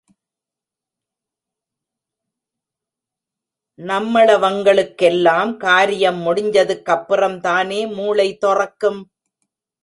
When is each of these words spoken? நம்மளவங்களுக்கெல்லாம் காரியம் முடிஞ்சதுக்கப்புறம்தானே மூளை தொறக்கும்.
நம்மளவங்களுக்கெல்லாம் 3.79 5.57
காரியம் 5.57 6.19
முடிஞ்சதுக்கப்புறம்தானே 6.25 7.93
மூளை 7.93 8.37
தொறக்கும். 8.45 9.01